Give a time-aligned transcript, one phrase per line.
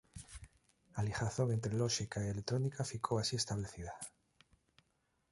[0.97, 3.93] A ligazón entre lóxica e electrónica ficou así establecida.